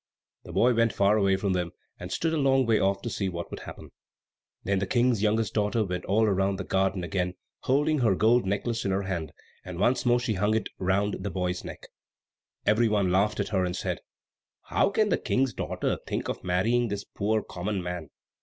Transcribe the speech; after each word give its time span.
The 0.45 0.51
boy 0.51 0.73
went 0.73 0.93
far 0.93 1.15
away 1.15 1.35
from 1.37 1.53
them, 1.53 1.73
and 1.99 2.11
stood 2.11 2.33
a 2.33 2.37
long 2.39 2.65
way 2.65 2.79
off 2.79 3.03
to 3.03 3.09
see 3.11 3.29
what 3.29 3.51
would 3.51 3.59
happen. 3.59 3.91
Then 4.63 4.79
the 4.79 4.87
King's 4.87 5.21
youngest 5.21 5.53
daughter 5.53 5.85
went 5.85 6.05
all 6.05 6.25
round 6.25 6.57
the 6.57 6.63
garden 6.63 7.03
again, 7.03 7.35
holding 7.65 7.99
her 7.99 8.15
gold 8.15 8.43
necklace 8.43 8.83
in 8.83 8.89
her 8.89 9.03
hand, 9.03 9.31
and 9.63 9.77
once 9.77 10.03
more 10.03 10.19
she 10.19 10.33
hung 10.33 10.55
it 10.55 10.69
round 10.79 11.17
the 11.19 11.29
boy's 11.29 11.63
neck. 11.63 11.85
Every 12.65 12.87
one 12.87 13.11
laughed 13.11 13.39
at 13.39 13.49
her 13.49 13.63
and 13.63 13.75
said, 13.75 13.99
"How 14.63 14.89
can 14.89 15.09
the 15.09 15.19
King's 15.19 15.53
daughter 15.53 15.99
think 16.07 16.29
of 16.29 16.43
marrying 16.43 16.87
this 16.87 17.03
poor, 17.03 17.43
common 17.43 17.83
man!" 17.83 18.09